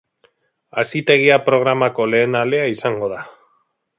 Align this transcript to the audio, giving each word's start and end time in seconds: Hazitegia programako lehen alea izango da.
Hazitegia 0.83 1.37
programako 1.51 2.09
lehen 2.13 2.39
alea 2.41 2.65
izango 2.73 3.13
da. 3.15 3.23